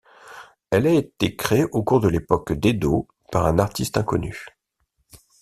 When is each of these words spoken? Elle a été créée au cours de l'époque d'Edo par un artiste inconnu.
Elle 0.71 0.87
a 0.87 0.93
été 0.95 1.35
créée 1.35 1.65
au 1.71 1.83
cours 1.83 1.99
de 1.99 2.07
l'époque 2.07 2.53
d'Edo 2.53 3.07
par 3.31 3.45
un 3.45 3.59
artiste 3.59 3.97
inconnu. 3.99 4.47